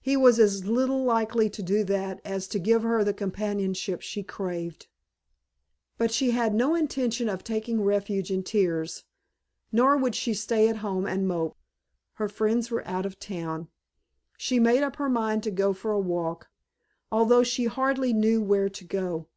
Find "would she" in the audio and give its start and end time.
9.96-10.34